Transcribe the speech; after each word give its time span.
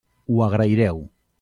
Ho 0.29 0.39
agraireu. 0.45 1.05